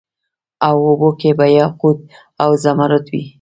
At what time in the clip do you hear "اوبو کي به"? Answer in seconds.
0.87-1.45